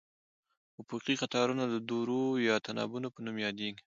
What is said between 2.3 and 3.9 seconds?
یا تناوبونو په نوم یادیږي.